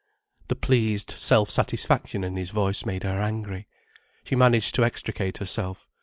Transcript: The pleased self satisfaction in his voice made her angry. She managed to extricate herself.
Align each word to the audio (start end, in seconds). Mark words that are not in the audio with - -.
The 0.47 0.55
pleased 0.55 1.11
self 1.11 1.51
satisfaction 1.51 2.23
in 2.23 2.35
his 2.35 2.49
voice 2.49 2.85
made 2.87 3.03
her 3.03 3.21
angry. 3.21 3.67
She 4.23 4.35
managed 4.35 4.73
to 4.73 4.83
extricate 4.83 5.37
herself. 5.37 5.87